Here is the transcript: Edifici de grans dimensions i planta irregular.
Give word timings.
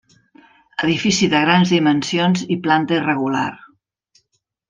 Edifici 0.87 1.27
de 1.33 1.41
grans 1.43 1.73
dimensions 1.75 2.43
i 2.57 2.59
planta 2.65 2.99
irregular. 3.01 3.47